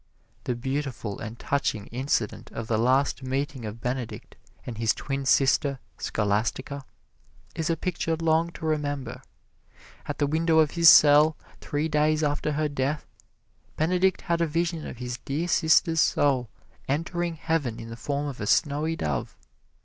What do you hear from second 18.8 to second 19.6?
dove.